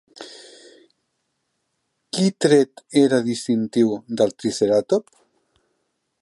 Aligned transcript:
Qui 2.13 2.25
tret 2.45 2.83
era 3.03 3.21
distintiu 3.29 3.93
del 4.19 4.35
triceratop? 4.41 5.15